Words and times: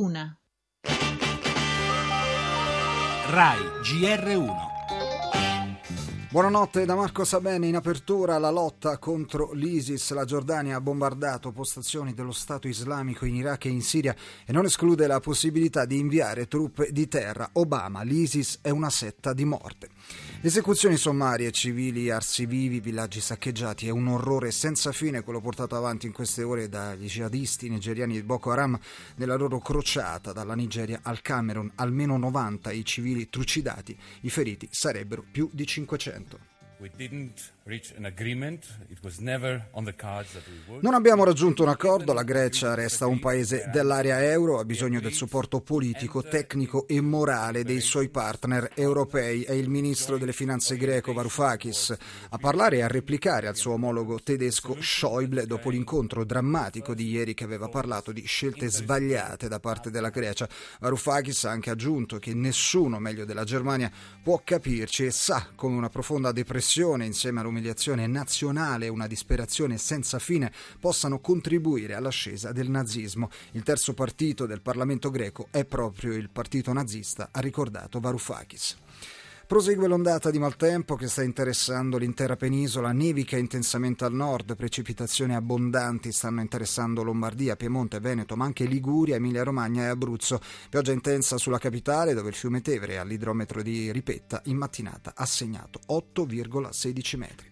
1. 0.00 0.36
RAI 3.28 3.58
GR1 3.84 4.69
Buonanotte 6.32 6.84
da 6.84 6.94
Marco 6.94 7.24
Sabene. 7.24 7.66
In 7.66 7.74
apertura 7.74 8.38
la 8.38 8.50
lotta 8.50 8.98
contro 8.98 9.50
l'ISIS. 9.52 10.12
La 10.12 10.24
Giordania 10.24 10.76
ha 10.76 10.80
bombardato 10.80 11.50
postazioni 11.50 12.14
dello 12.14 12.30
Stato 12.30 12.68
islamico 12.68 13.24
in 13.24 13.34
Iraq 13.34 13.64
e 13.64 13.70
in 13.70 13.82
Siria 13.82 14.14
e 14.46 14.52
non 14.52 14.64
esclude 14.64 15.08
la 15.08 15.18
possibilità 15.18 15.84
di 15.84 15.98
inviare 15.98 16.46
truppe 16.46 16.92
di 16.92 17.08
terra. 17.08 17.50
Obama, 17.54 18.02
l'ISIS 18.02 18.60
è 18.62 18.70
una 18.70 18.90
setta 18.90 19.32
di 19.32 19.44
morte. 19.44 19.88
Esecuzioni 20.40 20.96
sommarie, 20.96 21.50
civili, 21.50 22.10
arsi 22.10 22.46
vivi, 22.46 22.78
villaggi 22.78 23.20
saccheggiati. 23.20 23.88
È 23.88 23.90
un 23.90 24.06
orrore 24.06 24.52
senza 24.52 24.92
fine 24.92 25.22
quello 25.22 25.40
portato 25.40 25.74
avanti 25.74 26.06
in 26.06 26.12
queste 26.12 26.44
ore 26.44 26.68
dagli 26.68 27.08
jihadisti 27.08 27.68
nigeriani 27.68 28.12
di 28.12 28.22
Boko 28.22 28.52
Haram 28.52 28.78
nella 29.16 29.34
loro 29.34 29.58
crociata 29.58 30.32
dalla 30.32 30.54
Nigeria 30.54 31.00
al 31.02 31.22
Camerun. 31.22 31.72
Almeno 31.74 32.16
90 32.16 32.70
i 32.70 32.84
civili 32.84 33.28
trucidati. 33.28 33.98
I 34.20 34.30
feriti 34.30 34.68
sarebbero 34.70 35.24
più 35.28 35.50
di 35.52 35.66
500. 35.66 36.19
We 36.80 36.88
didn't 36.88 37.50
non 40.80 40.94
abbiamo 40.94 41.22
raggiunto 41.22 41.62
un 41.62 41.68
accordo, 41.68 42.12
la 42.12 42.24
Grecia 42.24 42.74
resta 42.74 43.06
un 43.06 43.20
paese 43.20 43.68
dell'area 43.72 44.24
euro, 44.24 44.58
ha 44.58 44.64
bisogno 44.64 44.98
del 44.98 45.12
supporto 45.12 45.60
politico, 45.60 46.20
tecnico 46.20 46.88
e 46.88 47.00
morale 47.00 47.62
dei 47.62 47.80
suoi 47.80 48.08
partner 48.08 48.72
europei. 48.74 49.42
È 49.42 49.52
il 49.52 49.68
ministro 49.68 50.18
delle 50.18 50.32
finanze 50.32 50.76
greco 50.76 51.12
Varoufakis 51.12 51.96
a 52.30 52.38
parlare 52.38 52.78
e 52.78 52.82
a 52.82 52.88
replicare 52.88 53.46
al 53.46 53.54
suo 53.54 53.74
omologo 53.74 54.20
tedesco 54.20 54.76
Schäuble 54.80 55.46
dopo 55.46 55.70
l'incontro 55.70 56.24
drammatico 56.24 56.92
di 56.92 57.08
ieri 57.08 57.34
che 57.34 57.44
aveva 57.44 57.68
parlato 57.68 58.10
di 58.10 58.24
scelte 58.24 58.68
sbagliate 58.68 59.46
da 59.46 59.60
parte 59.60 59.92
della 59.92 60.10
Grecia. 60.10 60.48
Varoufakis 60.80 61.44
ha 61.44 61.50
anche 61.50 61.70
aggiunto 61.70 62.18
che 62.18 62.34
nessuno 62.34 62.98
meglio 62.98 63.24
della 63.24 63.44
Germania 63.44 63.90
può 64.20 64.40
capirci 64.42 65.04
e 65.04 65.12
sa 65.12 65.50
come 65.54 65.76
una 65.76 65.88
profonda 65.88 66.32
depressione 66.32 67.04
insieme 67.04 67.38
all'umiltà 67.38 67.58
umiliazione 67.60 68.06
nazionale 68.06 68.86
e 68.86 68.88
una 68.88 69.06
disperazione 69.06 69.76
senza 69.76 70.18
fine 70.18 70.50
possano 70.80 71.20
contribuire 71.20 71.94
all'ascesa 71.94 72.52
del 72.52 72.70
nazismo. 72.70 73.30
Il 73.52 73.62
terzo 73.62 73.92
partito 73.92 74.46
del 74.46 74.62
Parlamento 74.62 75.10
greco 75.10 75.48
è 75.50 75.66
proprio 75.66 76.14
il 76.14 76.30
partito 76.30 76.72
nazista, 76.72 77.28
ha 77.30 77.40
ricordato 77.40 78.00
Varoufakis. 78.00 78.76
Prosegue 79.50 79.88
l'ondata 79.88 80.30
di 80.30 80.38
maltempo 80.38 80.94
che 80.94 81.08
sta 81.08 81.24
interessando 81.24 81.98
l'intera 81.98 82.36
penisola, 82.36 82.92
nevica 82.92 83.36
intensamente 83.36 84.04
al 84.04 84.12
nord, 84.12 84.54
precipitazioni 84.54 85.34
abbondanti 85.34 86.12
stanno 86.12 86.40
interessando 86.40 87.02
Lombardia, 87.02 87.56
Piemonte, 87.56 87.98
Veneto, 87.98 88.36
ma 88.36 88.44
anche 88.44 88.64
Liguria, 88.66 89.16
Emilia-Romagna 89.16 89.82
e 89.82 89.86
Abruzzo. 89.86 90.40
Pioggia 90.68 90.92
intensa 90.92 91.36
sulla 91.36 91.58
capitale 91.58 92.14
dove 92.14 92.28
il 92.28 92.36
fiume 92.36 92.60
Tevere 92.60 92.98
all'idrometro 92.98 93.60
di 93.60 93.90
Ripetta 93.90 94.40
in 94.44 94.56
mattinata 94.56 95.14
ha 95.16 95.26
segnato 95.26 95.80
8,16 95.88 97.16
metri. 97.16 97.50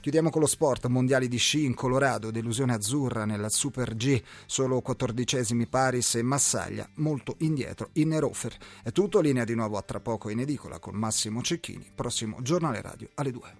Chiudiamo 0.00 0.30
con 0.30 0.40
lo 0.40 0.46
sport, 0.46 0.86
mondiali 0.86 1.28
di 1.28 1.38
sci 1.38 1.64
in 1.64 1.74
Colorado, 1.74 2.30
delusione 2.30 2.72
azzurra 2.72 3.24
nella 3.24 3.48
Super 3.48 3.96
G, 3.96 4.22
solo 4.46 4.80
quattordicesimi 4.80 5.66
Paris 5.66 6.14
e 6.14 6.22
Massaglia, 6.22 6.88
molto 6.94 7.34
indietro 7.38 7.90
in 7.94 8.08
Nerofer. 8.08 8.56
È 8.82 8.92
tutto, 8.92 9.20
linea 9.20 9.44
di 9.44 9.54
nuovo 9.54 9.76
a 9.76 9.82
tra 9.82 10.00
poco 10.00 10.30
in 10.30 10.40
edicola 10.40 10.78
con 10.78 10.94
Massimo 10.94 11.42
Cecchini, 11.42 11.90
prossimo 11.94 12.40
giornale 12.42 12.80
radio 12.80 13.08
alle 13.14 13.32
2. 13.32 13.54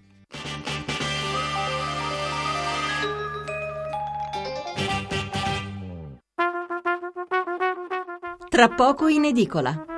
Tra 8.49 8.69
poco 8.71 9.09
in 9.09 9.25
edicola. 9.25 9.98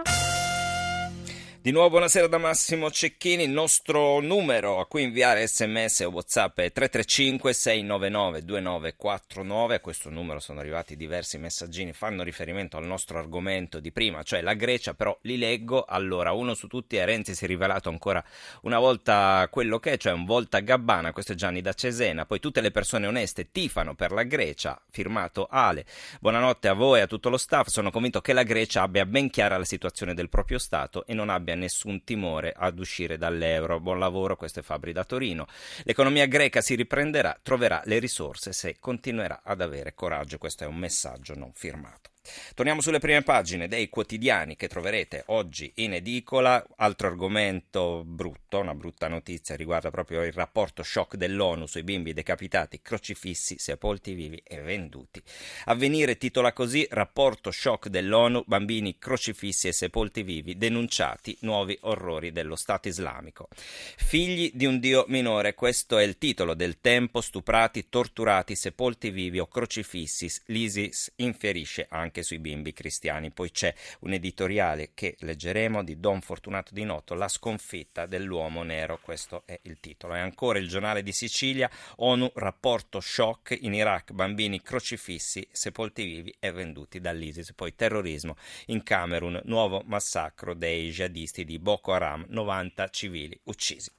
Di 1.63 1.73
nuovo 1.73 1.91
buonasera 1.91 2.27
da 2.27 2.39
Massimo 2.39 2.91
Cecchini, 2.91 3.43
il 3.43 3.51
nostro 3.51 4.19
numero 4.21 4.81
a 4.81 4.87
cui 4.87 5.03
inviare 5.03 5.47
sms 5.47 6.01
o 6.07 6.09
whatsapp 6.09 6.59
è 6.59 6.73
335 6.73 7.53
699 7.53 8.45
2949, 8.45 9.75
a 9.75 9.81
questo 9.81 10.09
numero 10.09 10.41
sono 10.41 10.61
arrivati 10.61 10.97
diversi 10.97 11.37
messaggini, 11.37 11.93
fanno 11.93 12.23
riferimento 12.23 12.79
al 12.79 12.87
nostro 12.87 13.19
argomento 13.19 13.79
di 13.79 13.93
prima, 13.93 14.23
cioè 14.23 14.41
la 14.41 14.55
Grecia, 14.55 14.95
però 14.95 15.15
li 15.25 15.37
leggo, 15.37 15.85
allora 15.85 16.33
uno 16.33 16.55
su 16.55 16.67
tutti 16.67 16.97
è 16.97 17.05
Renzi 17.05 17.35
si 17.35 17.45
è 17.45 17.47
rivelato 17.47 17.91
ancora 17.91 18.25
una 18.63 18.79
volta 18.79 19.47
quello 19.51 19.79
che 19.79 19.93
è, 19.93 19.97
cioè 19.99 20.15
un 20.15 20.25
volta 20.25 20.61
gabbana, 20.61 21.13
questo 21.13 21.33
è 21.33 21.35
Gianni 21.35 21.61
da 21.61 21.75
Cesena, 21.75 22.25
poi 22.25 22.41
tutte 22.41 22.63
le 22.63 22.71
persone 22.71 23.07
oneste 23.07 23.51
tifano 23.51 23.95
per 23.95 24.13
la 24.13 24.23
Grecia, 24.23 24.81
firmato 24.89 25.47
Ale, 25.51 25.85
buonanotte 26.21 26.69
a 26.69 26.73
voi 26.73 27.01
e 27.01 27.03
a 27.03 27.07
tutto 27.07 27.29
lo 27.29 27.37
staff, 27.37 27.67
sono 27.67 27.91
convinto 27.91 28.23
che 28.23 28.33
la 28.33 28.45
Grecia 28.45 28.81
abbia 28.81 29.05
ben 29.05 29.29
chiara 29.29 29.59
la 29.59 29.67
situazione 29.67 30.15
del 30.15 30.31
proprio 30.31 30.57
Stato 30.57 31.05
e 31.05 31.13
non 31.13 31.29
abbia 31.29 31.49
abbia 31.51 31.55
nessun 31.55 32.05
timore 32.05 32.53
ad 32.57 32.79
uscire 32.79 33.19
dall'euro. 33.19 33.81
Buon 33.81 33.99
lavoro, 33.99 34.37
questo 34.37 34.61
è 34.61 34.63
Fabri 34.63 34.93
da 34.93 35.05
Torino. 35.05 35.47
L'economia 35.85 36.27
greca 36.27 36.61
si 36.61 36.75
riprenderà, 36.75 37.39
troverà 37.43 37.83
le 37.85 37.99
risorse 37.99 38.53
se 38.53 38.77
continuerà 38.79 39.41
ad 39.43 39.61
avere 39.61 39.95
coraggio. 39.95 40.39
Questo 40.39 40.65
è 40.65 40.67
un 40.67 40.77
messaggio 40.77 41.35
non 41.35 41.53
firmato. 41.53 42.11
Torniamo 42.55 42.83
sulle 42.83 42.99
prime 42.99 43.23
pagine 43.23 43.67
dei 43.67 43.89
quotidiani 43.89 44.55
che 44.55 44.69
troverete 44.69 45.23
oggi 45.27 45.73
in 45.77 45.95
edicola. 45.95 46.63
Altro 46.77 47.07
argomento 47.07 48.05
brutto, 48.05 48.59
una 48.59 48.75
brutta 48.75 49.09
notizia, 49.09 49.57
riguarda 49.57 49.91
proprio 49.91 50.23
il 50.23 50.33
rapporto 50.33 50.83
shock 50.83 51.17
dell'ONU 51.17 51.65
sui 51.67 51.83
bimbi 51.83 52.13
decapitati, 52.13 52.83
crocifissi, 52.83 53.57
sepolti 53.59 54.13
vivi 54.13 54.41
e 54.45 54.61
venduti. 54.61 55.23
Avvenire 55.65 56.19
titola 56.19 56.53
così: 56.53 56.87
Rapporto 56.91 57.51
shock 57.51 57.89
dell'ONU, 57.89 58.45
bambini 58.47 58.99
crocifissi 58.99 59.69
e 59.69 59.73
sepolti 59.73 60.23
vivi, 60.23 60.59
denunciati 60.59 61.37
nuovi 61.41 61.77
orrori 61.83 62.33
dello 62.33 62.57
Stato 62.57 62.89
islamico. 62.89 63.49
Figli 63.97 64.51
di 64.53 64.67
un 64.67 64.79
dio 64.79 65.07
minore, 65.09 65.55
questo 65.55 65.97
è 65.97 66.03
il 66.03 66.19
titolo 66.19 66.53
del 66.53 66.81
tempo, 66.81 67.23
stuprati, 67.23 67.89
torturati, 67.89 68.55
sepolti 68.55 69.11
vivi 69.11 69.39
o 69.39 69.47
crocifissi. 69.47 70.31
L'ISIS 70.47 71.13
inferisce 71.17 71.87
anche 71.89 72.10
anche 72.11 72.23
sui 72.25 72.41
bimbi 72.41 72.73
cristiani. 72.73 73.31
Poi 73.31 73.51
c'è 73.53 73.73
un 74.01 74.13
editoriale 74.13 74.91
che 74.95 75.17
leggeremo 75.21 75.85
di 75.85 76.01
Don 76.01 76.21
Fortunato 76.21 76.75
di 76.75 76.83
Noto, 76.83 77.15
La 77.15 77.29
sconfitta 77.29 78.07
dell'uomo 78.07 78.65
nero, 78.65 78.99
questo 79.01 79.45
è 79.47 79.59
il 79.63 79.79
titolo. 79.79 80.17
E 80.17 80.19
ancora 80.19 80.59
il 80.59 80.69
giornale 80.69 81.03
di 81.03 81.13
Sicilia, 81.13 81.71
ONU, 81.97 82.33
rapporto 82.35 83.01
shock 83.01 83.57
in 83.61 83.75
Iraq, 83.75 84.11
bambini 84.11 84.61
crocifissi, 84.61 85.47
sepolti 85.53 86.05
vivi 86.05 86.35
e 86.41 86.51
venduti 86.51 87.01
dall'ISIS. 87.01 87.55
Poi 87.55 87.75
terrorismo 87.75 88.37
in 88.67 88.83
Camerun, 88.83 89.41
nuovo 89.45 89.83
massacro 89.87 90.55
dei 90.55 90.91
jihadisti 90.91 91.45
di 91.45 91.59
Boko 91.61 91.93
Haram, 91.93 92.27
90 92.29 92.89
civili 92.89 93.39
uccisi. 93.45 93.91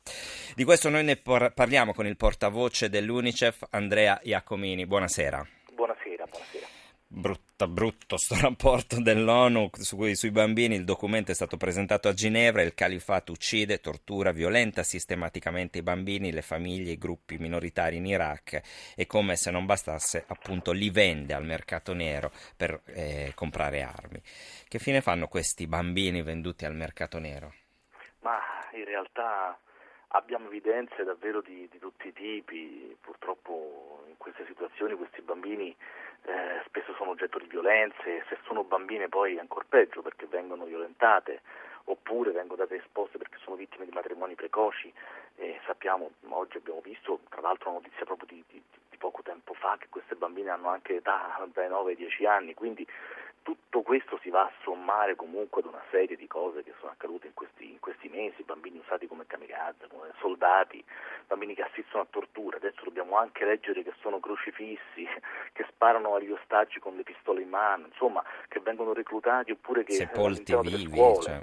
Di 0.54 0.66
questo 0.66 0.90
noi 0.90 1.06
ne 1.06 1.16
parliamo 1.16 1.94
con 1.94 2.06
il 2.06 2.18
portavoce 2.18 2.90
dell'UNICEF, 2.90 3.68
Andrea 3.70 4.20
Iacomini. 4.22 4.86
Buonasera. 4.86 5.61
Brutta, 7.12 7.68
brutto 7.68 8.18
sto 8.18 8.36
rapporto 8.40 9.02
dell'ONU 9.02 9.70
su 9.74 10.14
sui 10.14 10.32
bambini. 10.32 10.76
Il 10.76 10.86
documento 10.86 11.32
è 11.32 11.36
stato 11.36 11.58
presentato 11.58 12.08
a 12.08 12.14
Ginevra. 12.14 12.62
Il 12.62 12.74
califato 12.74 13.34
uccide, 13.34 13.80
tortura, 13.80 14.32
violenta 14.32 14.84
sistematicamente 14.84 15.80
i 15.80 15.84
bambini, 15.84 16.32
le 16.32 16.42
famiglie, 16.42 16.92
i 16.92 16.98
gruppi 16.98 17.38
minoritari 17.38 17.98
in 17.98 18.06
Iraq 18.06 18.62
e 18.96 19.06
come 19.06 19.36
se 19.36 19.52
non 19.52 19.66
bastasse, 19.66 20.24
appunto, 20.28 20.72
li 20.72 20.90
vende 20.90 21.34
al 21.34 21.46
mercato 21.46 21.94
nero 21.94 22.32
per 22.56 22.82
eh, 22.86 23.34
comprare 23.36 23.82
armi. 23.82 24.22
Che 24.68 24.80
fine 24.80 25.02
fanno 25.02 25.28
questi 25.28 25.68
bambini 25.68 26.22
venduti 26.22 26.66
al 26.66 26.76
mercato 26.76 27.20
nero? 27.20 27.54
Ma 28.20 28.40
in 28.74 28.86
realtà 28.86 29.60
abbiamo 30.10 30.48
evidenze 30.48 31.04
davvero 31.04 31.42
di, 31.42 31.68
di 31.70 31.80
tutti 31.80 32.08
i 32.08 32.14
tipi. 32.14 32.96
Purtroppo 33.02 34.01
queste 34.22 34.46
situazioni 34.46 34.96
questi 34.96 35.22
bambini 35.22 35.76
eh, 36.24 36.62
spesso 36.66 36.94
sono 36.94 37.12
oggetto 37.12 37.40
di 37.40 37.48
violenze, 37.48 38.24
se 38.30 38.38
sono 38.46 38.64
bambine 38.64 39.10
poi 39.10 39.40
ancora 39.40 39.66
peggio 39.68 40.04
perché 40.04 40.28
vengono 40.28 40.66
violentate 40.66 41.42
oppure 41.86 42.32
vengono 42.32 42.62
date 42.62 42.76
esposte 42.76 43.18
perché 43.18 43.38
sono 43.42 43.56
vittime 43.56 43.86
di 43.86 43.92
matrimoni 43.92 44.36
precoci 44.36 44.94
e 45.36 45.60
sappiamo, 45.66 46.12
oggi 46.30 46.58
abbiamo 46.58 46.82
visto 46.82 47.22
tra 47.30 47.42
l'altro 47.42 47.72
una 47.72 47.80
notizia 47.80 48.06
proprio 48.06 48.28
di, 48.30 48.44
di, 48.48 48.62
di 48.90 48.98
poco 48.98 49.24
tempo 49.24 49.56
fa 49.56 49.78
che 49.80 49.88
queste 49.90 50.16
bambine 50.16 50.52
hanno 50.52 50.70
anche 50.70 50.98
età 50.98 51.44
dai 51.52 51.68
9 51.68 51.92
ai 51.92 51.98
10 51.98 52.26
anni, 52.28 52.54
quindi 52.54 52.86
tutto 53.72 53.84
questo 53.84 54.20
si 54.22 54.30
va 54.30 54.42
a 54.42 54.52
sommare 54.64 55.16
comunque 55.16 55.62
ad 55.62 55.68
una 55.68 55.82
serie 55.90 56.18
di 56.18 56.28
cose 56.28 56.62
che 56.62 56.74
sono 56.80 56.92
accadute 56.92 57.28
in 57.28 57.34
questi, 57.34 57.72
in 57.72 57.80
questi 57.80 58.10
mesi, 58.10 58.44
bambini 58.44 58.80
usati 58.80 59.08
come 59.08 59.26
kamikaze, 59.26 59.88
come 59.88 60.12
soldati, 60.20 60.84
bambini 61.26 61.56
che 61.56 61.64
assistono 61.64 62.04
a 62.04 62.08
tortura, 62.10 62.58
adesso 62.58 62.84
dobbiamo 62.84 63.16
anche 63.16 63.46
leggere 63.46 63.82
che 63.84 63.94
sono 64.02 64.20
crocifissi, 64.20 65.08
che 65.54 65.66
sparano 65.70 66.16
agli 66.16 66.32
ostaggi 66.32 66.80
con 66.80 66.98
le 66.98 67.04
pistole 67.04 67.44
in 67.44 67.50
mano, 67.50 67.86
insomma, 67.86 68.22
che 68.50 68.60
vengono 68.60 68.92
reclutati 68.92 69.52
oppure 69.52 69.86
che 69.86 69.94
sepolti 69.94 70.54
vivi. 70.64 70.98
Cioè. 71.22 71.42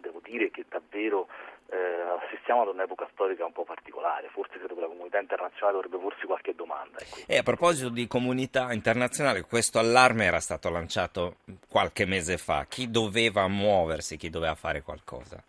Devo 0.00 0.20
dire 0.24 0.50
che 0.50 0.64
davvero 0.68 1.28
eh, 1.68 1.76
assistiamo 2.24 2.62
ad 2.62 2.68
un'epoca 2.68 3.08
storica 3.12 3.44
un 3.44 3.52
po' 3.52 3.64
particolare, 3.64 4.28
forse 4.30 4.58
credo 4.58 4.74
che 4.74 4.80
comunità 5.16 5.20
internazionale 5.20 5.72
dovrebbe 5.72 5.98
porsi 5.98 6.26
qualche 6.26 6.54
domanda. 6.54 6.98
Ecco. 6.98 7.16
E 7.26 7.38
a 7.38 7.42
proposito 7.42 7.88
di 7.88 8.06
comunità 8.06 8.72
internazionale, 8.72 9.42
questo 9.42 9.78
allarme 9.78 10.24
era 10.24 10.40
stato 10.40 10.70
lanciato 10.70 11.36
qualche 11.68 12.04
mese 12.06 12.36
fa, 12.36 12.66
chi 12.68 12.90
doveva 12.90 13.46
muoversi, 13.48 14.16
chi 14.16 14.30
doveva 14.30 14.54
fare 14.54 14.82
qualcosa? 14.82 15.42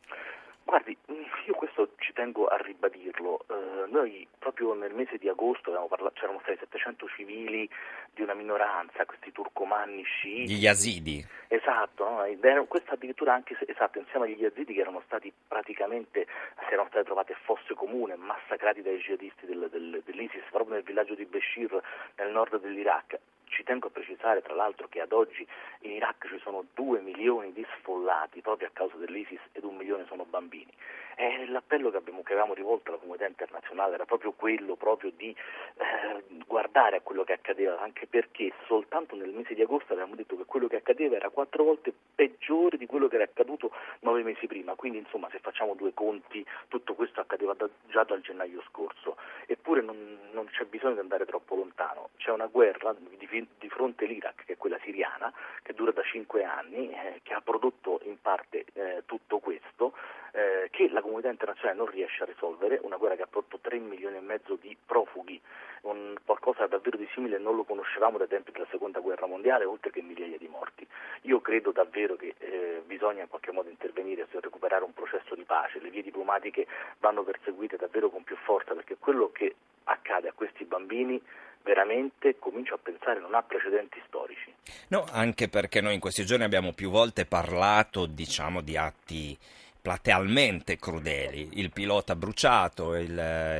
Guardi, 0.63 0.97
io 1.45 1.53
questo 1.53 1.91
ci 1.99 2.13
tengo 2.13 2.47
a 2.47 2.57
ribadirlo, 2.57 3.45
eh, 3.49 3.89
noi 3.89 4.27
proprio 4.37 4.73
nel 4.73 4.93
mese 4.93 5.17
di 5.17 5.29
agosto 5.29 5.71
parlato, 5.87 6.19
c'erano 6.19 6.39
stati 6.43 6.57
700 6.59 7.07
civili 7.15 7.69
di 8.17 8.23
una 8.23 8.33
minoranza, 8.33 9.05
questi 9.05 9.31
turcomanni 9.31 10.03
sciiti. 10.03 10.53
Gli 10.53 10.63
yazidi. 10.63 11.25
Esatto, 11.47 12.03
no? 12.03 12.65
questo 12.67 12.93
addirittura 12.93 13.33
anche 13.33 13.55
esatto, 13.65 13.99
insieme 13.99 14.25
agli 14.25 14.41
yazidi 14.41 14.73
che 14.73 14.81
erano 14.81 15.01
stati 15.05 15.31
praticamente, 15.47 16.25
si 16.67 16.73
erano 16.73 16.89
state 16.89 17.05
trovate 17.05 17.35
fosse 17.43 17.73
comune, 17.73 18.15
massacrati 18.15 18.81
dai 18.81 18.97
jihadisti 18.97 19.45
del, 19.45 19.69
del, 19.71 20.01
dell'ISIS 20.03 20.43
proprio 20.49 20.75
nel 20.75 20.83
villaggio 20.83 21.15
di 21.15 21.25
Beshir 21.25 21.81
nel 22.15 22.31
nord 22.31 22.59
dell'Iraq. 22.59 23.19
Ci 23.45 23.63
tengo 23.63 23.87
a 23.87 23.91
precisare 23.91 24.41
tra 24.41 24.53
l'altro 24.53 24.87
che 24.89 24.99
ad 24.99 25.13
oggi 25.13 25.47
in 25.81 25.91
Iraq 25.91 26.27
ci 26.27 26.39
sono 26.39 26.65
2 26.73 26.99
milioni 26.99 27.53
di 27.53 27.65
sfollati 27.77 28.41
proprio 28.41 28.67
a 28.67 28.71
causa 28.73 28.97
dell'ISIS 28.97 29.39
ed 29.53 29.63
un 29.63 29.77
milione 29.77 30.05
sono 30.07 30.25
bambini. 30.25 30.73
E 31.15 31.47
l'appello 31.47 31.89
che, 31.89 31.97
abbiamo, 31.97 32.21
che 32.21 32.33
avevamo 32.33 32.53
rivolto 32.53 32.89
alla 32.89 32.99
comunità 32.99 33.25
internazionale 33.25 33.95
era 33.95 34.05
proprio 34.05 34.33
quello 34.33 34.75
proprio 34.75 35.11
di 35.15 35.29
eh, 35.33 36.23
guardare 36.45 36.97
a 36.97 37.01
quello 37.01 37.23
che 37.23 37.33
accadeva, 37.33 37.79
anche 37.79 38.05
perché 38.09 38.51
soltanto 38.65 39.15
nel 39.15 39.31
mese 39.31 39.53
di 39.53 39.61
agosto 39.61 39.93
avevamo 39.93 40.15
detto 40.15 40.37
che 40.37 40.45
quello 40.45 40.67
che 40.67 40.77
accadeva 40.77 41.15
era 41.15 41.29
quattro 41.29 41.63
volte 41.63 41.93
peggiore 42.15 42.77
di 42.77 42.85
quello 42.85 43.07
che 43.07 43.15
era 43.15 43.25
accaduto 43.25 43.71
nove 43.99 44.23
mesi 44.23 44.47
prima, 44.47 44.75
quindi 44.75 44.99
insomma 44.99 45.29
se 45.31 45.39
facciamo 45.39 45.75
due 45.75 45.93
conti 45.93 46.45
tutto 46.67 46.93
questo 46.93 47.19
accadeva 47.19 47.53
da, 47.53 47.69
già 47.87 48.03
dal 48.03 48.21
gennaio 48.21 48.63
scorso, 48.69 49.17
eppure 49.45 49.81
non, 49.81 50.17
non, 50.31 50.45
c'è 50.47 50.65
bisogno 50.65 50.95
di 50.95 50.99
andare 50.99 51.25
troppo 51.25 51.55
lontano, 51.55 52.09
c'è 52.17 52.31
una 52.31 52.47
guerra 52.47 52.95
di, 52.97 53.47
di 53.57 53.69
fronte 53.69 54.05
all'Iraq, 54.05 54.45
che 54.45 54.53
è 54.53 54.57
quella 54.57 54.79
siriana, 54.83 55.31
che 55.61 55.73
dura 55.73 55.91
da 55.91 56.03
cinque 56.03 56.43
anni, 56.43 56.89
eh, 56.89 57.19
che 57.23 57.33
ha 57.33 57.41
prodotto 57.41 57.99
in 58.03 58.19
parte 58.21 58.65
eh, 58.73 59.03
tutto 59.05 59.39
questo, 59.39 59.93
eh, 60.31 60.67
che 60.71 60.89
la 60.89 61.01
comunità 61.01 61.29
internazionale 61.29 61.77
non 61.77 61.87
riesce 61.87 62.23
a 62.23 62.25
risolvere, 62.25 62.79
una 62.83 62.97
guerra 62.97 63.15
che 63.15 63.23
ha 63.23 63.27
prodotto 63.27 63.59
3 63.59 63.79
milioni 63.79 64.17
e 64.17 64.21
mezzo 64.21 64.55
di 64.55 64.75
profughi, 64.85 65.41
un, 65.81 66.15
qualcosa 66.25 66.67
davvero 66.67 66.97
di 66.97 67.07
simile 67.13 67.37
non 67.37 67.55
lo 67.55 67.63
conoscevamo 67.97 68.17
dai 68.17 68.27
tempi 68.27 68.51
della 68.51 68.67
seconda 68.69 68.99
guerra 68.99 69.25
mondiale, 69.25 69.65
oltre 69.65 69.91
che 69.91 70.01
migliaia 70.01 70.37
di 70.37 70.47
morti. 70.47 70.87
Io 71.23 71.41
credo 71.41 71.71
davvero 71.71 72.15
che 72.15 72.35
eh, 72.37 72.83
bisogna 72.85 73.23
in 73.23 73.27
qualche 73.27 73.51
modo 73.51 73.69
intervenire 73.69 74.25
per 74.25 74.43
recuperare 74.43 74.83
un 74.83 74.93
processo 74.93 75.35
di 75.35 75.43
pace, 75.43 75.79
le 75.79 75.89
vie 75.89 76.03
diplomatiche 76.03 76.67
vanno 76.99 77.23
perseguite 77.23 77.75
davvero 77.75 78.09
con 78.09 78.23
più 78.23 78.35
forza 78.37 78.73
perché 78.73 78.97
quello 78.99 79.31
che 79.31 79.55
accade 79.85 80.29
a 80.29 80.33
questi 80.33 80.63
bambini 80.65 81.19
veramente 81.63 82.37
comincio 82.39 82.75
a 82.75 82.79
pensare 82.81 83.19
non 83.19 83.33
ha 83.33 83.41
precedenti 83.41 84.01
storici. 84.05 84.53
No, 84.89 85.05
anche 85.11 85.49
perché 85.49 85.81
noi 85.81 85.95
in 85.95 85.99
questi 85.99 86.23
giorni 86.23 86.45
abbiamo 86.45 86.73
più 86.73 86.89
volte 86.89 87.25
parlato, 87.25 88.05
diciamo, 88.05 88.61
di 88.61 88.77
atti 88.77 89.37
platealmente 89.87 90.75
crudeli, 90.75 91.61
il 91.61 91.71
pilota 91.71 92.13
bruciato, 92.17 92.93
il, 92.95 93.09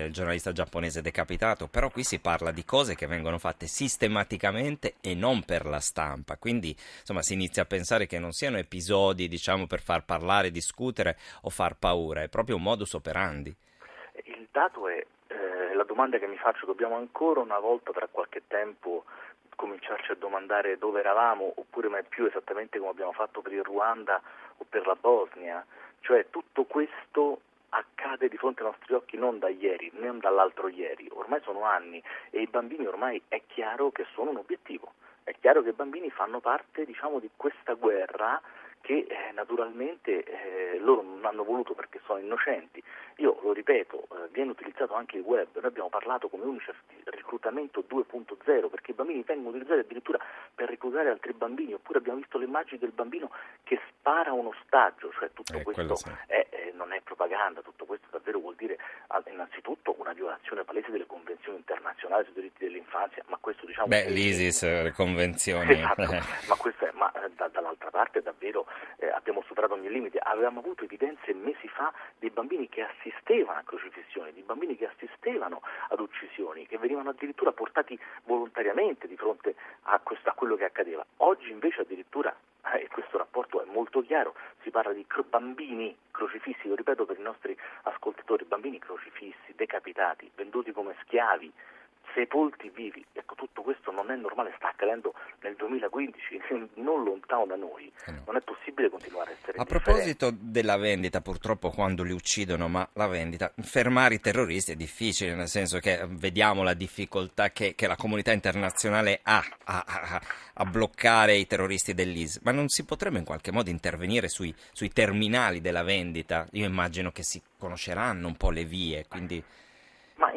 il, 0.08 0.12
giornalista 0.12 0.52
giapponese 0.52 1.02
decapitato, 1.02 1.70
però 1.70 1.90
qui 1.90 2.04
si 2.04 2.20
parla 2.20 2.52
di 2.52 2.66
cose 2.66 2.96
che 2.96 3.08
vengono 3.08 3.38
fatte 3.38 3.66
sistematicamente 3.66 4.96
e 5.00 5.16
non 5.16 5.46
per 5.46 5.66
la 5.66 5.80
stampa, 5.80 6.36
quindi 6.36 6.76
insomma 7.00 7.22
si 7.22 7.32
inizia 7.32 7.64
a 7.64 7.66
pensare 7.66 8.08
che 8.08 8.20
non 8.20 8.34
siano 8.34 8.58
episodi 8.58 9.30
diciamo 9.30 9.68
per 9.68 9.80
far 9.80 10.04
parlare, 10.04 10.52
discutere 10.52 11.16
o 11.44 11.50
far 11.50 11.78
paura, 11.80 12.24
è 12.24 12.28
proprio 12.28 12.58
un 12.58 12.64
modus 12.64 12.92
operandi. 12.92 13.56
Il 14.26 14.50
dato 14.52 14.90
è, 14.90 14.98
eh, 15.28 15.74
la 15.76 15.86
domanda 15.86 16.18
che 16.18 16.28
mi 16.28 16.36
faccio, 16.36 16.66
dobbiamo 16.66 16.98
ancora 16.98 17.40
una 17.40 17.60
volta 17.60 17.94
tra 17.94 18.10
qualche 18.12 18.42
tempo 18.48 19.06
cominciarci 19.56 20.12
a 20.12 20.16
domandare 20.16 20.78
dove 20.78 21.00
eravamo 21.00 21.54
oppure 21.56 21.88
mai 21.88 22.04
più 22.04 22.26
esattamente 22.26 22.80
come 22.80 22.92
abbiamo 22.92 23.14
fatto 23.14 23.40
per 23.40 23.54
il 23.54 23.64
Ruanda 23.64 24.22
o 24.58 24.66
per 24.68 24.86
la 24.86 24.98
Bosnia? 25.00 25.66
Cioè 26.02 26.30
tutto 26.30 26.64
questo 26.64 27.42
accade 27.70 28.30
di 28.30 28.38
fronte 28.38 28.64
ai 28.64 28.70
nostri 28.70 28.94
occhi 28.94 29.18
non 29.18 29.40
da 29.40 29.50
ieri, 29.50 29.92
né 29.96 30.18
dall'altro 30.18 30.68
ieri, 30.68 31.10
ormai 31.12 31.42
sono 31.44 31.64
anni 31.64 32.02
e 32.30 32.42
i 32.42 32.48
bambini 32.48 32.86
ormai 32.86 33.22
è 33.28 33.42
chiaro 33.48 33.92
che 33.92 34.06
sono 34.14 34.32
un 34.32 34.38
obiettivo, 34.38 34.94
è 35.24 35.34
chiaro 35.40 35.62
che 35.62 35.70
i 35.70 35.74
bambini 35.74 36.10
fanno 36.10 36.40
parte 36.40 36.86
diciamo, 36.86 37.20
di 37.20 37.30
questa 37.36 37.74
guerra 37.74 38.42
che 38.82 39.06
eh, 39.08 39.32
naturalmente 39.34 40.24
eh, 40.24 40.80
loro 40.80 41.02
non 41.02 41.26
hanno 41.26 41.44
voluto 41.44 41.74
perché 41.74 42.00
sono 42.06 42.20
innocenti. 42.20 42.82
Io 43.18 43.40
lo 43.42 43.54
ripeto, 43.54 44.04
eh, 44.04 44.28
viene 44.32 44.52
utilizzato 44.52 44.94
anche 44.94 45.18
il 45.18 45.24
web, 45.24 45.48
noi 45.54 45.66
abbiamo 45.66 45.90
parlato 45.90 46.28
come 46.30 46.46
Unicef 46.46 46.76
di 46.88 47.02
reclutamento 47.06 47.84
2.0 47.90 48.70
perché 48.70 48.92
i 48.92 48.94
bambini 48.94 49.24
vengono 49.24 49.50
utilizzati 49.50 49.80
addirittura 49.80 50.20
per 50.54 50.70
reclutare 50.70 51.10
altri 51.10 51.34
bambini, 51.34 51.74
oppure 51.74 52.00
abbiamo 52.00 52.20
visto 52.20 52.38
le 52.38 52.46
immagini 52.46 52.80
del 52.80 52.92
bambino 52.92 53.32
che 53.64 53.80
spara 53.90 54.32
un 54.32 54.48
ostaggio, 54.48 55.12
cioè 55.12 55.30
tutto 55.34 55.58
eh, 55.58 55.64
questo 55.64 55.96
sì. 55.96 56.10
è, 56.28 56.48
eh, 56.50 56.72
non 56.76 56.94
è 56.94 57.02
propaganda, 57.02 57.62
tutto 57.62 57.86
questo 57.86 58.08
davvero 58.12 58.40
vuol 58.40 58.56
dire 58.56 58.78
innanzitutto 59.32 59.96
una 59.98 60.14
violazione 60.14 60.64
palese 60.64 60.92
delle 60.92 61.06
convenzioni 61.06 61.58
internazionali 61.58 62.26
sui 62.26 62.34
diritti 62.34 62.66
dell'infanzia, 62.66 63.24
ma 63.28 63.38
questo 63.40 63.66
diciamo... 63.66 63.88
Beh, 63.88 64.10
l'ISIS, 64.10 64.64
le 64.64 64.92
convenzioni... 64.92 65.72
Esatto, 65.72 66.04
ma, 66.48 66.56
questo 66.58 66.86
è, 66.86 66.92
ma 66.94 67.12
da, 67.36 67.48
dall'altra 67.48 67.90
parte 67.90 68.22
davvero 68.22 68.66
eh, 68.98 69.10
abbiamo 69.10 69.42
superato 69.46 69.74
ogni 69.74 69.90
limite, 69.90 70.20
avevamo 70.48 70.60
avuto 70.60 70.86
evidenze 70.86 71.34
mesi 71.34 71.68
fa 71.68 71.94
di 72.18 72.30
bambini 72.30 72.70
che 72.70 72.82
assistevano 72.82 73.60
a 73.60 73.64
crocifissioni, 73.64 74.32
di 74.34 74.42
bambini 74.42 74.76
che 74.76 74.88
assistevano 74.88 75.62
ad 75.90 76.00
uccisioni, 76.00 76.66
che 76.66 76.78
venivano 76.78 77.10
addirittura 77.10 77.52
portati 77.52 78.00
volontariamente 78.24 79.08
di 79.08 79.18
fronte 79.18 79.56
a, 79.84 80.00
questo, 80.00 80.30
a 80.30 80.34
quello 80.34 80.56
che 80.56 80.66
accadeva. 80.66 81.06
Oggi 81.18 81.52
invece 81.52 81.82
addirittura, 81.82 82.36
eh, 82.74 82.84
e 82.84 82.88
questo 82.88 83.18
rapporto 83.18 83.62
è 83.62 83.66
molto 83.66 84.02
chiaro, 84.02 84.36
si 84.62 84.70
parla 84.70 84.94
di 84.94 85.06
cro- 85.06 85.24
bambini 85.24 85.96
crocifissi, 86.12 86.68
lo 86.68 86.76
ripeto 86.76 87.06
per 87.06 87.20
i 87.20 87.24
nostri 87.24 87.58
ascoltatori, 87.84 88.46
bambini 88.46 88.80
crocifissi, 88.80 89.54
decapitati, 89.56 90.32
venduti 90.36 90.72
come 90.72 90.96
schiavi, 91.02 91.52
sepolti 92.14 92.70
vivi. 92.70 93.06
Ecco, 93.14 93.36
tutto 93.36 93.62
questo 93.62 93.92
non 93.92 94.10
è 94.10 94.16
normale, 94.16 94.54
sta 94.56 94.70
accadendo 94.70 95.14
nel 95.42 95.56
2015, 95.56 96.42
non 96.82 97.04
lontano 97.04 97.46
da 97.46 97.56
noi. 97.56 97.92
Eh 98.08 98.12
no. 98.12 98.24
Non 98.28 98.36
è 98.38 98.42
possibile 98.42 98.90
continuare 98.90 99.37
a 99.58 99.66
proposito 99.66 100.32
della 100.32 100.78
vendita, 100.78 101.22
purtroppo 101.22 101.70
quando 101.70 102.04
li 102.04 102.14
uccidono, 102.14 102.68
ma 102.68 102.88
la 102.94 103.08
vendita, 103.08 103.52
fermare 103.62 104.16
i 104.16 104.20
terroristi 104.20 104.72
è 104.72 104.76
difficile, 104.76 105.36
nel 105.36 105.48
senso 105.48 105.80
che 105.80 106.06
vediamo 106.08 106.64
la 106.64 106.74
difficoltà 106.74 107.52
che, 107.52 107.76
che 107.76 107.88
la 107.88 107.96
comunità 107.96 108.32
internazionale 108.32 109.20
ha 109.24 109.44
a, 109.66 109.84
a, 109.86 110.22
a, 110.54 110.66
bloccare 110.66 111.36
i 111.36 111.48
terroristi 111.48 111.94
dell'IS, 111.94 112.40
ma 112.44 112.52
non 112.52 112.68
si 112.70 112.86
potrebbe 112.86 113.18
in 113.18 113.26
qualche 113.26 113.52
modo 113.52 113.70
intervenire 113.70 114.30
sui, 114.30 114.54
sui 114.72 114.90
terminali 114.90 115.60
della 115.60 115.84
vendita? 115.84 116.48
Io 116.52 116.66
immagino 116.66 117.12
che 117.12 117.24
si 117.24 117.42
conosceranno 117.58 118.28
un 118.28 118.38
po' 118.38 118.52
le 118.52 118.64
vie, 118.64 119.06
quindi 119.08 119.44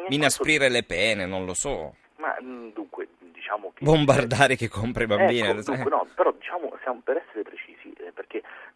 inasprire 0.09 0.69
le 0.69 0.83
pene, 0.83 1.25
non 1.25 1.45
lo 1.45 1.53
so. 1.53 1.95
Ma 2.17 2.35
mm, 2.41 2.69
dunque, 2.73 3.07
diciamo 3.19 3.71
che... 3.73 3.83
Bombardare 3.83 4.55
chi 4.55 4.67
compra 4.67 5.03
i 5.03 5.07
bambini. 5.07 5.47
Ecco, 5.47 5.61
dunque, 5.61 5.89
no, 5.89 6.07
però 6.15 6.31
diciamo, 6.31 6.71
siamo, 6.81 7.01
per 7.03 7.17
essere 7.17 7.41
precisi, 7.43 7.60
eh, 7.60 7.60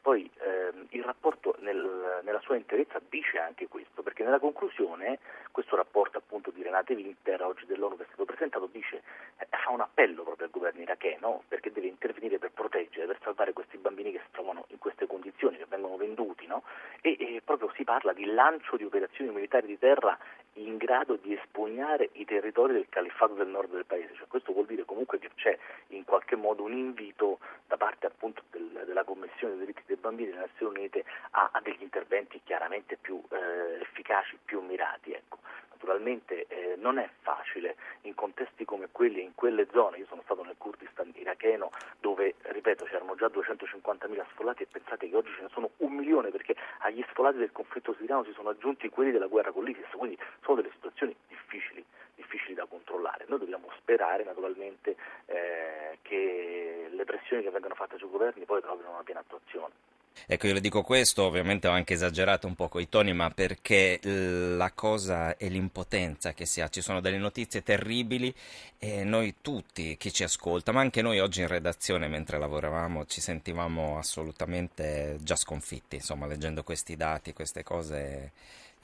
poi 0.05 0.29
eh, 0.37 0.71
il 0.89 1.03
rapporto 1.03 1.55
nel, 1.61 2.21
nella 2.21 2.39
sua 2.41 2.55
interezza 2.55 3.01
dice 3.09 3.39
anche 3.39 3.67
questo, 3.67 4.03
perché 4.03 4.23
nella 4.23 4.37
conclusione 4.37 5.17
questo 5.49 5.75
rapporto 5.75 6.19
appunto 6.19 6.51
di 6.51 6.61
Renate 6.61 6.93
Winter, 6.93 7.41
oggi 7.41 7.65
dell'ONU 7.65 7.97
che 7.97 8.03
è 8.03 8.05
stato 8.05 8.23
presentato, 8.23 8.69
dice, 8.71 9.01
eh, 9.39 9.47
fa 9.49 9.71
un 9.71 9.81
appello 9.81 10.21
proprio 10.21 10.45
al 10.45 10.51
governo 10.51 10.81
iracheno 10.81 11.41
perché 11.47 11.71
deve 11.71 11.87
intervenire 11.87 12.37
per 12.37 12.51
proteggere, 12.51 13.07
per 13.07 13.17
salvare 13.23 13.53
questi 13.53 13.77
bambini 13.77 14.11
che 14.11 14.19
si 14.19 14.29
trovano 14.29 14.65
in 14.67 14.77
queste 14.77 15.07
condizioni, 15.07 15.57
che 15.57 15.65
vengono 15.67 15.97
venduti, 15.97 16.45
no? 16.45 16.61
e, 17.01 17.17
e 17.17 17.41
proprio 17.43 17.71
si 17.75 17.83
parla 17.83 18.13
di 18.13 18.25
lancio 18.25 18.77
di 18.77 18.83
operazioni 18.83 19.31
militari 19.31 19.65
di 19.65 19.79
terra 19.79 20.15
in 20.55 20.77
grado 20.77 21.15
di 21.15 21.33
espugnare 21.33 22.09
i 22.13 22.25
territori 22.25 22.73
del 22.73 22.87
califfato 22.89 23.33
del 23.33 23.47
nord 23.47 23.71
del 23.71 23.85
paese. 23.85 24.13
Cioè, 24.15 24.27
questo 24.27 24.53
vuol 24.53 24.65
dire 24.65 24.85
comunque 24.85 25.19
che 25.19 25.29
c'è 25.35 25.57
in 25.89 26.05
qualche 26.05 26.35
modo 26.35 26.63
un 26.63 26.73
invito 26.73 27.39
da 27.67 27.77
parte 27.77 28.05
appunto 28.05 28.43
del, 28.51 28.83
della 28.85 29.03
Commissione 29.03 29.55
dei 29.55 29.65
diritti 29.65 29.83
dei 29.85 29.97
bambini 29.97 30.29
delle 30.29 30.41
Nazioni 30.41 30.79
Unite 30.79 31.03
a, 31.31 31.49
a 31.51 31.61
degli 31.61 31.81
interventi 31.81 32.41
chiaramente 32.43 32.97
più 32.97 33.21
eh, 33.29 33.81
efficaci, 33.81 34.37
più 34.43 34.61
mirati. 34.61 35.11
Ecco. 35.11 35.39
Naturalmente 35.71 36.45
eh, 36.47 36.75
non 36.77 36.97
è 36.99 37.09
facile 37.21 37.75
in 38.01 38.15
contesti 38.15 38.63
come 38.63 38.87
quelli, 38.91 39.21
in 39.21 39.35
quelle 39.35 39.67
zone, 39.73 39.97
io 39.97 40.05
sono 40.05 40.21
stato 40.23 40.41
nel 40.43 40.55
Kurdistan 40.57 40.94
iracheno 41.25 41.71
dove, 41.99 42.35
ripeto, 42.41 42.85
c'erano 42.85 43.15
già 43.15 43.27
250.000 43.27 44.25
sfollati 44.31 44.63
e 44.63 44.67
pensate 44.67 45.09
che 45.09 45.15
oggi 45.15 45.33
ce 45.35 45.41
ne 45.41 45.49
sono 45.49 45.71
un 45.77 45.91
milione 45.93 46.29
perché 46.29 46.55
agli 46.79 47.03
sfollati 47.09 47.37
del 47.37 47.51
conflitto 47.51 47.95
siriano 47.97 48.23
si 48.23 48.31
sono 48.33 48.49
aggiunti 48.49 48.89
quelli 48.89 49.11
della 49.11 49.27
guerra 49.27 49.51
con 49.51 49.63
l'ISIS, 49.63 49.89
quindi 49.91 50.17
sono 50.43 50.61
delle 50.61 50.71
situazioni 50.73 51.15
difficili, 51.27 51.83
difficili 52.15 52.53
da 52.53 52.65
controllare. 52.65 53.25
Noi 53.27 53.39
dobbiamo 53.39 53.69
sperare 53.77 54.23
naturalmente 54.23 54.95
eh, 55.25 55.97
che 56.01 56.87
le 56.89 57.03
pressioni 57.03 57.41
che 57.41 57.49
vengono 57.49 57.75
fatte 57.75 57.97
sui 57.97 58.09
governi 58.09 58.45
poi 58.45 58.61
trovino 58.61 58.91
una 58.91 59.03
piena 59.03 59.21
attuazione. 59.21 59.94
Ecco, 60.27 60.47
io 60.47 60.53
le 60.53 60.61
dico 60.61 60.81
questo, 60.81 61.23
ovviamente 61.23 61.67
ho 61.67 61.71
anche 61.71 61.93
esagerato 61.93 62.47
un 62.47 62.55
po' 62.55 62.67
con 62.67 62.81
i 62.81 62.89
toni, 62.89 63.13
ma 63.13 63.29
perché 63.29 63.99
la 64.01 64.71
cosa 64.73 65.37
è 65.37 65.47
l'impotenza 65.47 66.33
che 66.33 66.45
si 66.45 66.61
ha. 66.61 66.67
Ci 66.67 66.81
sono 66.81 66.99
delle 66.99 67.17
notizie 67.17 67.61
terribili 67.61 68.33
e 68.79 69.03
noi 69.03 69.35
tutti, 69.41 69.97
chi 69.97 70.11
ci 70.11 70.23
ascolta, 70.23 70.71
ma 70.71 70.81
anche 70.81 71.01
noi 71.01 71.19
oggi 71.19 71.41
in 71.41 71.47
redazione 71.47 72.07
mentre 72.07 72.39
lavoravamo, 72.39 73.05
ci 73.05 73.21
sentivamo 73.21 73.97
assolutamente 73.97 75.17
già 75.21 75.35
sconfitti, 75.35 75.95
insomma, 75.95 76.25
leggendo 76.27 76.63
questi 76.63 76.95
dati, 76.95 77.33
queste 77.33 77.63
cose 77.63 78.31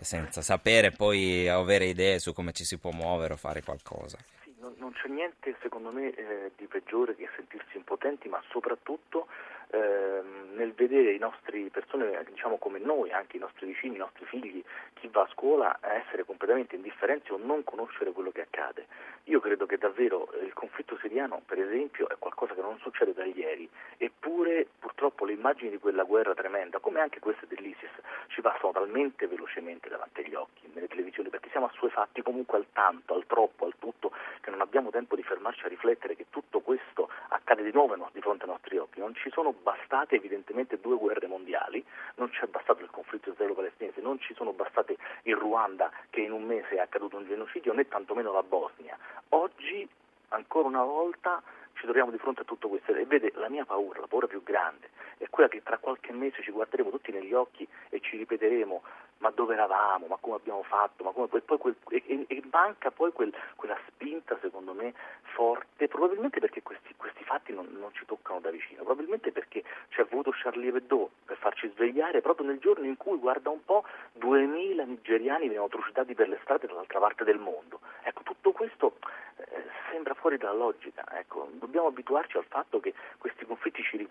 senza 0.02 0.42
sapere 0.42 0.92
poi 0.92 1.48
avere 1.48 1.86
idee 1.86 2.20
su 2.20 2.34
come 2.34 2.52
ci 2.54 2.64
si 2.64 2.78
può 2.78 2.92
muovere 2.92 3.34
o 3.34 3.38
fare 3.38 3.62
qualcosa. 3.62 4.18
Sì, 4.44 4.54
non, 4.60 4.92
c'è 4.94 5.08
niente 5.08 5.56
secondo 5.62 5.92
me 5.92 6.14
eh, 6.14 6.52
di 6.58 6.66
peggiore 6.66 7.16
che 7.16 7.30
sentirsi 7.36 7.78
impotenti, 7.78 8.28
ma 8.28 8.42
soprattutto 8.50 9.28
nel 9.72 10.74
vedere 10.74 11.14
i 11.14 11.18
nostri 11.18 11.70
persone, 11.70 12.24
diciamo 12.30 12.58
come 12.58 12.80
noi, 12.80 13.12
anche 13.12 13.38
i 13.38 13.40
nostri 13.40 13.68
vicini, 13.68 13.96
i 13.96 14.00
nostri 14.00 14.26
figli, 14.26 14.64
chi 14.96 15.08
va 15.08 15.22
a 15.22 15.30
scuola, 15.32 15.80
essere 15.82 16.26
completamente 16.26 16.76
indifferenti 16.76 17.32
o 17.32 17.38
non 17.38 17.64
conoscere 17.64 18.12
quello 18.12 18.32
che 18.32 18.42
accade. 18.42 18.88
Io 19.26 19.40
credo 19.40 19.66
che 19.66 19.78
davvero 19.78 20.30
il 20.44 20.54
conflitto 20.54 20.98
siriano, 20.98 21.42
per 21.46 21.60
esempio, 21.60 22.10
è 22.10 22.16
qualcosa 22.18 22.54
che 22.54 22.62
non 22.62 22.78
succede 22.80 23.14
da 23.14 23.24
ieri, 23.24 23.70
eppure 23.98 24.68
purtroppo 24.80 25.26
le 25.26 25.34
immagini 25.34 25.70
di 25.70 25.78
quella 25.78 26.04
guerra 26.04 26.34
tremenda, 26.34 26.80
come 26.80 27.00
anche 27.00 27.20
queste 27.20 27.48
dell'ISIS, 27.48 27.92
ci 28.28 28.42
passano 28.42 28.72
talmente 28.72 29.28
velocemente 29.28 29.90
davanti 29.90 30.22
agli 30.22 30.36
occhi 30.36 30.61
televisioni 30.92 31.30
perché 31.30 31.50
siamo 31.50 31.68
assuefatti 31.68 32.22
comunque 32.22 32.58
al 32.58 32.68
tanto, 32.74 33.14
al 33.14 33.26
troppo, 33.26 33.66
al 33.66 33.74
tutto, 33.80 34.12
che 34.42 34.50
non 34.50 34.62
abbiamo 34.62 34.90
tempo 34.90 35.16
di 35.16 35.24
fermarci 35.24 35.66
a 35.66 35.70
riflettere 35.70 36.16
che 36.16 36.26
tutto 36.30 36.60
questo 36.60 37.10
accade 37.30 37.64
di 37.64 37.72
nuovo 37.72 37.96
di 38.12 38.22
fronte 38.22 38.44
ai 38.44 38.50
nostri 38.50 38.78
occhi. 38.78 39.00
Non 39.00 39.16
ci 39.16 39.30
sono 39.32 39.54
bastate 39.54 40.16
evidentemente 40.16 40.80
due 40.80 40.98
guerre 40.98 41.28
mondiali, 41.28 41.84
non 42.16 42.30
c'è 42.30 42.46
bastato 42.48 42.84
il 42.84 42.90
conflitto 42.90 43.30
israelo-palestinese, 43.30 44.02
non 44.02 44.20
ci 44.20 44.34
sono 44.34 44.52
bastate 44.52 44.98
il 45.24 45.36
Ruanda 45.36 45.92
che 46.10 46.22
in 46.22 46.32
un 46.32 46.44
mese 46.44 46.76
è 46.76 46.80
accaduto 46.80 47.18
un 47.18 47.26
genocidio, 47.26 47.74
né 47.74 47.88
tantomeno 47.88 48.32
la 48.32 48.44
Bosnia. 48.44 48.98
Oggi, 49.30 49.88
ancora 50.30 50.68
una 50.68 50.84
volta, 50.84 51.42
ci 51.76 51.84
troviamo 51.84 52.12
di 52.12 52.18
fronte 52.18 52.42
a 52.42 52.46
tutto 52.46 52.68
questo 52.68 52.94
e 52.94 53.06
vede 53.06 53.32
la 53.36 53.50
mia 53.50 53.66
paura, 53.66 54.00
la 54.02 54.08
paura 54.08 54.28
più 54.28 54.44
grande, 54.44 54.90
è 55.18 55.28
quella 55.30 55.50
che 55.50 55.64
tra 55.64 55.78
qualche 55.78 56.12
mese 56.12 56.44
ci 56.44 56.52
guarderemo 56.52 56.90
tutti 56.90 57.12
negli 57.12 57.34
occhi 57.34 57.68
e 57.90 58.00
ci 58.02 58.18
ripeteremo 58.18 58.82
ma 59.22 59.32
dove 59.32 59.54
eravamo, 59.54 60.08
ma 60.08 60.18
come 60.20 60.36
abbiamo 60.36 60.64
fatto, 60.64 61.04
ma 61.04 61.12
come, 61.12 61.28
e, 61.32 61.42
poi 61.42 61.58
quel, 61.58 61.76
e, 61.90 62.26
e 62.28 62.44
manca 62.52 62.92
poi 62.92 63.12
quel, 63.12 63.34
quella 63.56 63.78
spinta 63.88 64.38
secondo 64.42 64.74
me 64.74 64.94
forte, 65.34 65.88
probabilmente 65.88 66.40
perché 66.40 66.62
questi, 66.62 66.94
questi 66.98 67.24
fatti 67.24 67.54
non, 67.54 67.68
non, 67.80 67.92
ci 67.94 68.06
toccano 68.06 68.40
da 68.40 68.50
vicino, 68.50 68.84
probabilmente 68.84 69.32
perché 69.32 69.64
ci 69.90 70.02
ha 70.02 70.08
voluto 70.10 70.32
Charlie 70.34 70.70
Hebdo 70.70 71.12
per 71.26 71.38
farci 71.38 71.72
svegliare 71.74 72.22
proprio 72.22 72.48
nel 72.48 72.60
giorno 72.60 72.86
in 72.86 72.98
cui, 72.98 73.18
guarda 73.18 73.50
un 73.50 73.64
po', 73.64 73.86
2000 74.14 74.84
nigeriani 74.84 75.46
venivano 75.46 75.70
trucidati 75.70 76.14
per 76.14 76.28
le 76.28 76.40
strade 76.42 76.68
dall'altra 76.68 77.00
parte 77.00 77.24
del 77.24 77.40
mondo. 77.40 77.80
Ecco, 78.04 78.24
tutto 78.24 78.52
questo 78.52 78.96
eh, 79.38 79.64
sembra 79.92 80.14
fuori 80.16 80.38
dalla 80.38 80.58
logica. 80.58 81.04
Ecco, 81.18 81.48
dobbiamo 81.54 81.88
abituarci 81.88 82.38
al 82.38 82.46
fatto 82.46 82.80
che 82.80 82.94
questi 83.18 83.46
conflitti 83.46 83.84
ci 83.84 83.98
riguardano 83.98 84.11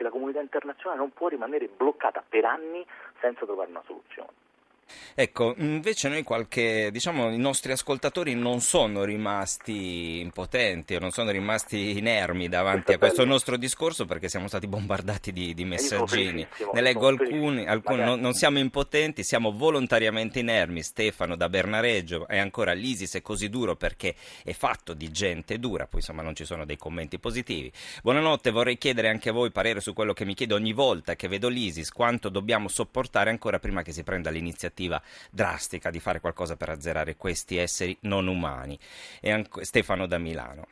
che 0.00 0.06
la 0.06 0.10
comunità 0.10 0.40
internazionale 0.40 0.98
non 0.98 1.12
può 1.12 1.28
rimanere 1.28 1.68
bloccata 1.68 2.24
per 2.26 2.46
anni 2.46 2.84
senza 3.20 3.44
trovare 3.44 3.68
una 3.68 3.82
soluzione. 3.84 4.30
Ecco, 5.14 5.54
invece 5.58 6.08
noi 6.08 6.22
qualche, 6.22 6.90
diciamo, 6.90 7.30
i 7.30 7.38
nostri 7.38 7.72
ascoltatori 7.72 8.34
non 8.34 8.60
sono 8.60 9.04
rimasti 9.04 10.20
impotenti 10.20 10.94
o 10.94 10.98
non 10.98 11.10
sono 11.10 11.30
rimasti 11.30 11.98
inermi 11.98 12.48
davanti 12.48 12.92
a 12.92 12.98
questo 12.98 13.24
nostro 13.24 13.56
discorso 13.56 14.04
perché 14.06 14.28
siamo 14.28 14.48
stati 14.48 14.66
bombardati 14.66 15.32
di, 15.32 15.52
di 15.52 15.64
messaggini. 15.64 16.46
Ne 16.72 16.80
leggo 16.80 17.08
alcuni, 17.08 17.66
alcuni 17.66 18.02
non, 18.02 18.20
non, 18.20 18.32
siamo 18.32 18.58
impotenti, 18.58 19.22
siamo 19.22 19.52
volontariamente 19.52 20.38
inermi. 20.38 20.82
Stefano 20.82 21.36
da 21.36 21.48
Bernareggio 21.48 22.26
e 22.26 22.38
ancora 22.38 22.72
l'ISIS 22.72 23.16
è 23.16 23.22
così 23.22 23.48
duro 23.48 23.76
perché 23.76 24.14
è 24.42 24.52
fatto 24.52 24.94
di 24.94 25.10
gente 25.10 25.58
dura, 25.58 25.86
poi 25.86 26.00
insomma 26.00 26.22
non 26.22 26.34
ci 26.34 26.44
sono 26.44 26.64
dei 26.64 26.76
commenti 26.76 27.18
positivi. 27.18 27.70
Buonanotte, 28.02 28.50
vorrei 28.50 28.78
chiedere 28.78 29.08
anche 29.08 29.28
a 29.28 29.32
voi 29.32 29.50
parere 29.50 29.80
su 29.80 29.92
quello 29.92 30.12
che 30.12 30.24
mi 30.24 30.34
chiedo 30.34 30.54
ogni 30.54 30.72
volta 30.72 31.14
che 31.14 31.28
vedo 31.28 31.48
l'ISIS, 31.48 31.90
quanto 31.90 32.28
dobbiamo 32.28 32.68
sopportare 32.68 33.30
ancora 33.30 33.58
prima 33.58 33.82
che 33.82 33.92
si 33.92 34.02
prenda 34.02 34.30
l'iniziativa 34.30 34.78
drastica 35.30 35.90
di 35.90 36.00
fare 36.00 36.20
qualcosa 36.20 36.56
per 36.56 36.70
azzerare 36.70 37.16
questi 37.16 37.56
esseri 37.56 37.96
non 38.02 38.26
umani. 38.26 38.78
E 39.20 39.30
anche 39.30 39.64
Stefano 39.64 40.06
da 40.06 40.18
Milano. 40.18 40.66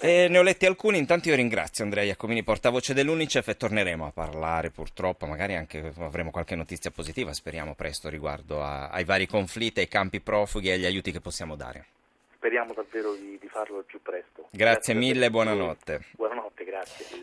E 0.00 0.26
ne 0.28 0.38
ho 0.38 0.42
letti 0.42 0.66
alcuni, 0.66 0.98
intanto 0.98 1.28
io 1.28 1.36
ringrazio 1.36 1.84
Andrea 1.84 2.02
Iacomini, 2.02 2.42
portavoce 2.42 2.94
dell'Unicef 2.94 3.46
e 3.46 3.56
torneremo 3.56 4.06
a 4.06 4.10
parlare 4.10 4.70
purtroppo, 4.70 5.24
magari 5.24 5.54
anche 5.54 5.92
avremo 5.98 6.32
qualche 6.32 6.56
notizia 6.56 6.90
positiva, 6.90 7.32
speriamo 7.32 7.74
presto 7.74 8.08
riguardo 8.08 8.60
a, 8.60 8.88
ai 8.88 9.04
vari 9.04 9.28
conflitti, 9.28 9.78
ai 9.78 9.88
campi 9.88 10.20
profughi 10.20 10.68
e 10.68 10.72
agli 10.72 10.84
aiuti 10.84 11.12
che 11.12 11.20
possiamo 11.20 11.54
dare. 11.54 11.86
Speriamo 12.34 12.74
davvero 12.74 13.14
di, 13.14 13.38
di 13.40 13.48
farlo 13.48 13.78
il 13.78 13.84
più 13.84 14.02
presto. 14.02 14.48
Grazie, 14.50 14.58
grazie 14.58 14.94
mille, 14.94 15.30
buonanotte. 15.30 16.00
Buonanotte, 16.16 16.64
grazie. 16.64 17.22